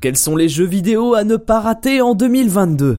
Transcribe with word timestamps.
Quels 0.00 0.16
sont 0.16 0.36
les 0.36 0.48
jeux 0.48 0.66
vidéo 0.66 1.14
à 1.14 1.24
ne 1.24 1.36
pas 1.36 1.60
rater 1.60 2.02
en 2.02 2.14
2022 2.14 2.96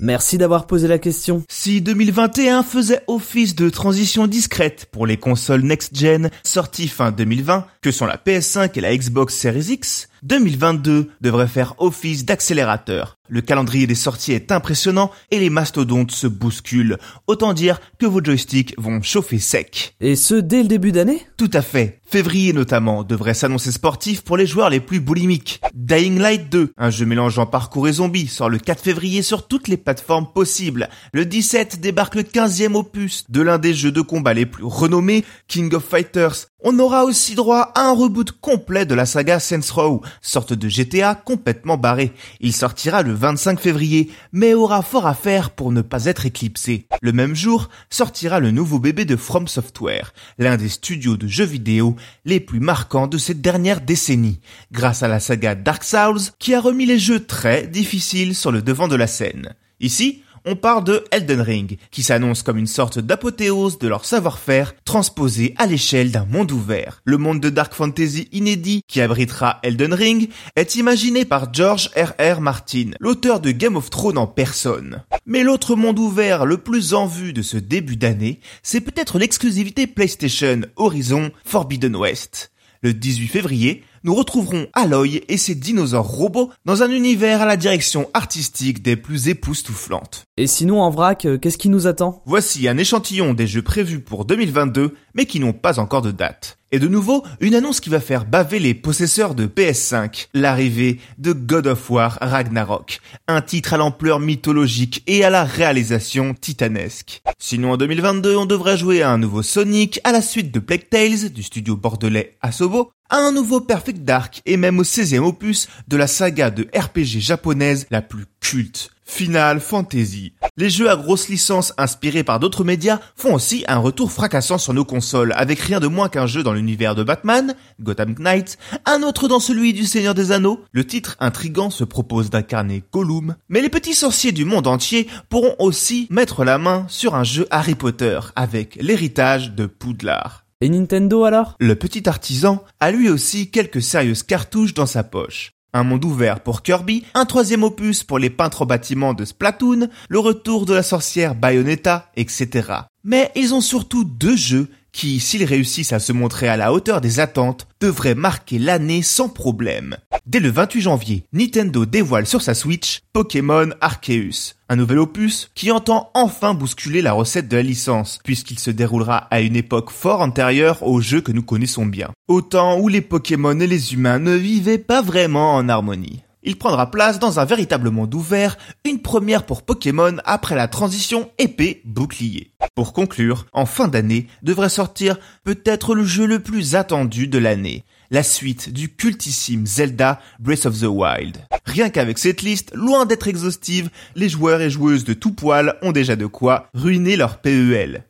Merci 0.00 0.38
d'avoir 0.38 0.68
posé 0.68 0.86
la 0.86 0.98
question. 0.98 1.42
Si 1.50 1.80
2021 1.80 2.62
faisait 2.62 3.02
office 3.08 3.56
de 3.56 3.68
transition 3.68 4.28
discrète 4.28 4.86
pour 4.92 5.08
les 5.08 5.16
consoles 5.16 5.62
next-gen 5.62 6.30
sorties 6.44 6.86
fin 6.86 7.10
2020, 7.10 7.66
que 7.82 7.90
sont 7.90 8.06
la 8.06 8.16
PS5 8.16 8.78
et 8.78 8.80
la 8.80 8.96
Xbox 8.96 9.34
Series 9.34 9.72
X, 9.72 10.08
2022 10.22 11.10
devrait 11.20 11.48
faire 11.48 11.74
office 11.78 12.24
d'accélérateur. 12.24 13.17
Le 13.28 13.40
calendrier 13.40 13.86
des 13.86 13.94
sorties 13.94 14.32
est 14.32 14.52
impressionnant 14.52 15.10
et 15.30 15.38
les 15.38 15.50
mastodontes 15.50 16.12
se 16.12 16.26
bousculent. 16.26 16.98
Autant 17.26 17.52
dire 17.52 17.80
que 17.98 18.06
vos 18.06 18.24
joysticks 18.24 18.74
vont 18.78 19.02
chauffer 19.02 19.38
sec. 19.38 19.94
Et 20.00 20.16
ce 20.16 20.34
dès 20.34 20.62
le 20.62 20.68
début 20.68 20.92
d'année? 20.92 21.26
Tout 21.36 21.50
à 21.52 21.62
fait. 21.62 22.00
Février 22.06 22.54
notamment 22.54 23.04
devrait 23.04 23.34
s'annoncer 23.34 23.70
sportif 23.70 24.22
pour 24.22 24.38
les 24.38 24.46
joueurs 24.46 24.70
les 24.70 24.80
plus 24.80 25.00
boulimiques. 25.00 25.60
Dying 25.74 26.18
Light 26.18 26.50
2, 26.50 26.72
un 26.78 26.90
jeu 26.90 27.04
mélangeant 27.04 27.44
parcours 27.44 27.86
et 27.86 27.92
zombies, 27.92 28.28
sort 28.28 28.48
le 28.48 28.58
4 28.58 28.82
février 28.82 29.20
sur 29.20 29.46
toutes 29.46 29.68
les 29.68 29.76
plateformes 29.76 30.32
possibles. 30.32 30.88
Le 31.12 31.26
17 31.26 31.80
débarque 31.80 32.14
le 32.14 32.22
15e 32.22 32.76
opus 32.76 33.26
de 33.28 33.42
l'un 33.42 33.58
des 33.58 33.74
jeux 33.74 33.92
de 33.92 34.00
combat 34.00 34.32
les 34.32 34.46
plus 34.46 34.64
renommés, 34.64 35.24
King 35.48 35.74
of 35.74 35.84
Fighters. 35.84 36.46
On 36.64 36.80
aura 36.80 37.04
aussi 37.04 37.36
droit 37.36 37.70
à 37.76 37.82
un 37.82 37.92
reboot 37.92 38.32
complet 38.32 38.84
de 38.84 38.96
la 38.96 39.06
saga 39.06 39.38
Saints 39.38 39.72
Row, 39.72 40.02
sorte 40.20 40.52
de 40.52 40.68
GTA 40.68 41.14
complètement 41.14 41.76
barré. 41.76 42.12
Il 42.40 42.52
sortira 42.52 43.02
le 43.02 43.12
25 43.12 43.60
février, 43.60 44.10
mais 44.32 44.54
aura 44.54 44.82
fort 44.82 45.06
à 45.06 45.14
faire 45.14 45.50
pour 45.50 45.70
ne 45.70 45.82
pas 45.82 46.06
être 46.06 46.26
éclipsé. 46.26 46.88
Le 47.00 47.12
même 47.12 47.36
jour 47.36 47.68
sortira 47.90 48.40
le 48.40 48.50
nouveau 48.50 48.80
bébé 48.80 49.04
de 49.04 49.14
From 49.14 49.46
Software, 49.46 50.12
l'un 50.36 50.56
des 50.56 50.68
studios 50.68 51.16
de 51.16 51.28
jeux 51.28 51.44
vidéo 51.44 51.94
les 52.24 52.40
plus 52.40 52.58
marquants 52.58 53.06
de 53.06 53.18
cette 53.18 53.40
dernière 53.40 53.80
décennie, 53.80 54.40
grâce 54.72 55.04
à 55.04 55.08
la 55.08 55.20
saga 55.20 55.54
Dark 55.54 55.84
Souls 55.84 56.32
qui 56.40 56.54
a 56.54 56.60
remis 56.60 56.86
les 56.86 56.98
jeux 56.98 57.24
très 57.24 57.68
difficiles 57.68 58.34
sur 58.34 58.50
le 58.50 58.62
devant 58.62 58.88
de 58.88 58.96
la 58.96 59.06
scène. 59.06 59.54
Ici, 59.78 60.24
on 60.48 60.56
parle 60.56 60.82
de 60.82 61.04
Elden 61.10 61.42
Ring, 61.42 61.78
qui 61.90 62.02
s'annonce 62.02 62.42
comme 62.42 62.56
une 62.56 62.66
sorte 62.66 62.98
d'apothéose 62.98 63.78
de 63.78 63.86
leur 63.86 64.06
savoir-faire 64.06 64.74
transposé 64.86 65.54
à 65.58 65.66
l'échelle 65.66 66.10
d'un 66.10 66.24
monde 66.24 66.52
ouvert. 66.52 67.02
Le 67.04 67.18
monde 67.18 67.40
de 67.40 67.50
Dark 67.50 67.74
Fantasy 67.74 68.28
inédit 68.32 68.80
qui 68.88 69.02
abritera 69.02 69.58
Elden 69.62 69.92
Ring 69.92 70.30
est 70.56 70.76
imaginé 70.76 71.26
par 71.26 71.52
George 71.52 71.90
R.R. 71.94 72.40
Martin, 72.40 72.92
l'auteur 72.98 73.40
de 73.40 73.50
Game 73.50 73.76
of 73.76 73.90
Thrones 73.90 74.16
en 74.16 74.26
personne. 74.26 75.02
Mais 75.26 75.42
l'autre 75.42 75.76
monde 75.76 75.98
ouvert 75.98 76.46
le 76.46 76.56
plus 76.56 76.94
en 76.94 77.06
vue 77.06 77.34
de 77.34 77.42
ce 77.42 77.58
début 77.58 77.96
d'année, 77.96 78.40
c'est 78.62 78.80
peut-être 78.80 79.18
l'exclusivité 79.18 79.86
PlayStation 79.86 80.62
Horizon 80.76 81.30
Forbidden 81.44 81.94
West. 81.94 82.52
Le 82.80 82.94
18 82.94 83.26
février, 83.28 83.82
nous 84.04 84.14
retrouverons 84.14 84.68
Aloy 84.72 85.24
et 85.28 85.36
ses 85.36 85.54
dinosaures 85.54 86.06
robots 86.06 86.50
dans 86.64 86.82
un 86.82 86.90
univers 86.90 87.42
à 87.42 87.46
la 87.46 87.56
direction 87.56 88.08
artistique 88.14 88.82
des 88.82 88.96
plus 88.96 89.28
époustouflantes. 89.28 90.27
Et 90.40 90.46
sinon 90.46 90.82
en 90.82 90.90
vrac, 90.90 91.24
euh, 91.24 91.36
qu'est-ce 91.36 91.58
qui 91.58 91.68
nous 91.68 91.88
attend? 91.88 92.22
Voici 92.24 92.68
un 92.68 92.78
échantillon 92.78 93.34
des 93.34 93.48
jeux 93.48 93.62
prévus 93.62 93.98
pour 93.98 94.24
2022, 94.24 94.94
mais 95.14 95.26
qui 95.26 95.40
n'ont 95.40 95.52
pas 95.52 95.80
encore 95.80 96.00
de 96.00 96.12
date. 96.12 96.58
Et 96.70 96.78
de 96.78 96.86
nouveau, 96.86 97.24
une 97.40 97.56
annonce 97.56 97.80
qui 97.80 97.90
va 97.90 97.98
faire 97.98 98.24
baver 98.24 98.60
les 98.60 98.72
possesseurs 98.72 99.34
de 99.34 99.48
PS5, 99.48 100.28
l'arrivée 100.34 101.00
de 101.18 101.32
God 101.32 101.66
of 101.66 101.90
War 101.90 102.18
Ragnarok, 102.20 103.00
un 103.26 103.40
titre 103.40 103.74
à 103.74 103.78
l'ampleur 103.78 104.20
mythologique 104.20 105.02
et 105.08 105.24
à 105.24 105.30
la 105.30 105.42
réalisation 105.42 106.34
titanesque. 106.34 107.20
Sinon 107.40 107.72
en 107.72 107.76
2022, 107.76 108.36
on 108.36 108.46
devrait 108.46 108.78
jouer 108.78 109.02
à 109.02 109.10
un 109.10 109.18
nouveau 109.18 109.42
Sonic, 109.42 109.98
à 110.04 110.12
la 110.12 110.22
suite 110.22 110.52
de 110.52 110.60
Plague 110.60 110.88
Tales 110.88 111.30
du 111.30 111.42
studio 111.42 111.76
bordelais 111.76 112.36
Asobo, 112.42 112.92
à 113.10 113.16
un 113.16 113.32
nouveau 113.32 113.60
Perfect 113.60 114.04
Dark 114.04 114.40
et 114.46 114.56
même 114.56 114.78
au 114.78 114.84
16e 114.84 115.18
opus 115.18 115.66
de 115.88 115.96
la 115.96 116.06
saga 116.06 116.50
de 116.50 116.68
RPG 116.76 117.18
japonaise 117.18 117.88
la 117.90 118.02
plus 118.02 118.26
culte. 118.38 118.92
Final 119.08 119.58
Fantasy. 119.58 120.34
Les 120.56 120.70
jeux 120.70 120.90
à 120.90 120.96
grosse 120.96 121.28
licence 121.28 121.72
inspirés 121.78 122.22
par 122.22 122.38
d'autres 122.38 122.62
médias 122.62 123.00
font 123.16 123.34
aussi 123.34 123.64
un 123.66 123.78
retour 123.78 124.12
fracassant 124.12 124.58
sur 124.58 124.74
nos 124.74 124.84
consoles, 124.84 125.32
avec 125.34 125.58
rien 125.58 125.80
de 125.80 125.88
moins 125.88 126.08
qu'un 126.08 126.26
jeu 126.26 126.42
dans 126.42 126.52
l'univers 126.52 126.94
de 126.94 127.02
Batman, 127.02 127.54
Gotham 127.80 128.14
Knight, 128.18 128.58
un 128.84 129.02
autre 129.02 129.26
dans 129.26 129.40
celui 129.40 129.72
du 129.72 129.86
Seigneur 129.86 130.14
des 130.14 130.30
Anneaux. 130.30 130.60
Le 130.72 130.86
titre 130.86 131.16
intrigant 131.20 131.70
se 131.70 131.84
propose 131.84 132.30
d'incarner 132.30 132.84
Gollum, 132.92 133.34
mais 133.48 133.62
les 133.62 133.70
petits 133.70 133.94
sorciers 133.94 134.32
du 134.32 134.44
monde 134.44 134.66
entier 134.66 135.08
pourront 135.30 135.56
aussi 135.58 136.06
mettre 136.10 136.44
la 136.44 136.58
main 136.58 136.84
sur 136.88 137.14
un 137.14 137.24
jeu 137.24 137.46
Harry 137.50 137.74
Potter 137.74 138.20
avec 138.36 138.76
l'héritage 138.80 139.52
de 139.52 139.66
Poudlard. 139.66 140.44
Et 140.60 140.68
Nintendo 140.68 141.24
alors? 141.24 141.56
Le 141.60 141.76
petit 141.76 142.08
artisan 142.08 142.62
a 142.80 142.90
lui 142.90 143.08
aussi 143.08 143.50
quelques 143.50 143.82
sérieuses 143.82 144.24
cartouches 144.24 144.74
dans 144.74 144.86
sa 144.86 145.04
poche. 145.04 145.52
Un 145.74 145.84
monde 145.84 146.04
ouvert 146.06 146.40
pour 146.40 146.62
Kirby, 146.62 147.04
un 147.12 147.26
troisième 147.26 147.62
opus 147.62 148.02
pour 148.02 148.18
les 148.18 148.30
peintres 148.30 148.62
au 148.62 148.66
bâtiment 148.66 149.12
de 149.12 149.26
Splatoon, 149.26 149.88
le 150.08 150.18
retour 150.18 150.64
de 150.64 150.72
la 150.72 150.82
sorcière 150.82 151.34
Bayonetta, 151.34 152.10
etc. 152.16 152.72
Mais 153.04 153.30
ils 153.36 153.52
ont 153.52 153.60
surtout 153.60 154.04
deux 154.04 154.36
jeux 154.36 154.68
qui, 154.92 155.20
s'ils 155.20 155.44
réussissent 155.44 155.92
à 155.92 155.98
se 155.98 156.12
montrer 156.12 156.48
à 156.48 156.56
la 156.56 156.72
hauteur 156.72 157.00
des 157.00 157.20
attentes, 157.20 157.68
devraient 157.80 158.14
marquer 158.14 158.58
l'année 158.58 159.02
sans 159.02 159.28
problème. 159.28 159.98
Dès 160.28 160.40
le 160.40 160.50
28 160.50 160.82
janvier, 160.82 161.24
Nintendo 161.32 161.86
dévoile 161.86 162.26
sur 162.26 162.42
sa 162.42 162.52
Switch 162.52 163.00
Pokémon 163.14 163.70
Arceus, 163.80 164.56
un 164.68 164.76
nouvel 164.76 164.98
opus 164.98 165.50
qui 165.54 165.70
entend 165.70 166.10
enfin 166.12 166.52
bousculer 166.52 167.00
la 167.00 167.14
recette 167.14 167.48
de 167.48 167.56
la 167.56 167.62
licence, 167.62 168.18
puisqu'il 168.24 168.58
se 168.58 168.70
déroulera 168.70 169.16
à 169.30 169.40
une 169.40 169.56
époque 169.56 169.88
fort 169.88 170.20
antérieure 170.20 170.82
au 170.82 171.00
jeu 171.00 171.22
que 171.22 171.32
nous 171.32 171.42
connaissons 171.42 171.86
bien. 171.86 172.10
Au 172.28 172.42
temps 172.42 172.78
où 172.78 172.88
les 172.88 173.00
Pokémon 173.00 173.58
et 173.58 173.66
les 173.66 173.94
humains 173.94 174.18
ne 174.18 174.34
vivaient 174.34 174.76
pas 174.76 175.00
vraiment 175.00 175.54
en 175.54 175.66
harmonie. 175.66 176.24
Il 176.42 176.58
prendra 176.58 176.90
place 176.90 177.18
dans 177.18 177.40
un 177.40 177.46
véritable 177.46 177.88
monde 177.88 178.14
ouvert, 178.14 178.58
une 178.84 179.00
première 179.00 179.46
pour 179.46 179.62
Pokémon 179.62 180.16
après 180.26 180.56
la 180.56 180.68
transition 180.68 181.30
épée-bouclier. 181.38 182.52
Pour 182.74 182.92
conclure, 182.92 183.46
en 183.54 183.64
fin 183.64 183.88
d'année 183.88 184.26
devrait 184.42 184.68
sortir 184.68 185.16
peut-être 185.42 185.94
le 185.94 186.04
jeu 186.04 186.26
le 186.26 186.40
plus 186.40 186.74
attendu 186.74 187.28
de 187.28 187.38
l'année, 187.38 187.84
la 188.10 188.22
suite 188.22 188.72
du 188.72 188.94
cultissime 188.94 189.66
Zelda 189.66 190.20
Breath 190.38 190.66
of 190.66 190.78
the 190.80 190.84
Wild. 190.84 191.38
Rien 191.66 191.90
qu'avec 191.90 192.18
cette 192.18 192.42
liste, 192.42 192.72
loin 192.74 193.06
d'être 193.06 193.28
exhaustive, 193.28 193.90
les 194.14 194.28
joueurs 194.28 194.60
et 194.60 194.70
joueuses 194.70 195.04
de 195.04 195.14
tout 195.14 195.32
poil 195.32 195.76
ont 195.82 195.92
déjà 195.92 196.16
de 196.16 196.26
quoi 196.26 196.68
ruiner 196.74 197.16
leur 197.16 197.40
PEL. 197.40 198.04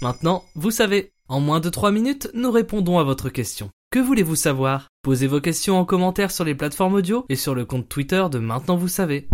Maintenant, 0.00 0.44
vous 0.54 0.70
savez, 0.70 1.12
en 1.28 1.40
moins 1.40 1.60
de 1.60 1.68
3 1.68 1.92
minutes, 1.92 2.28
nous 2.34 2.50
répondons 2.50 2.98
à 2.98 3.04
votre 3.04 3.28
question. 3.28 3.70
Que 3.92 3.98
voulez-vous 3.98 4.36
savoir? 4.36 4.88
Posez 5.02 5.26
vos 5.26 5.40
questions 5.40 5.78
en 5.78 5.84
commentaire 5.84 6.30
sur 6.30 6.44
les 6.44 6.54
plateformes 6.54 6.94
audio 6.94 7.26
et 7.28 7.36
sur 7.36 7.54
le 7.54 7.64
compte 7.64 7.88
Twitter 7.88 8.24
de 8.30 8.38
Maintenant 8.38 8.76
vous 8.76 8.88
savez. 8.88 9.28